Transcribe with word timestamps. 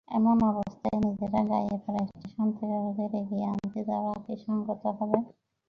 এমন 0.09 0.37
অবস্থায় 0.51 0.99
নিজেরা 1.03 1.41
গায়ে 1.49 1.75
পড়ে 1.83 2.01
স্টেশন 2.09 2.47
থেকে 2.57 2.75
ওদের 2.87 3.11
এগিয়ে 3.21 3.45
আনতে 3.51 3.81
যাওয়া 3.89 4.13
কি 4.23 4.33
সংগত 4.45 4.83
হবে? 4.99 5.17